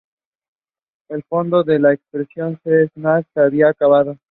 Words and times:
Los 1.09 1.23
fondos 1.27 1.63
de 1.67 1.77
la 1.77 1.93
expedición 1.93 2.59
de 2.65 2.85
Shackleton 2.95 3.23
se 3.35 3.39
habían 3.39 3.69
acabado. 3.69 4.17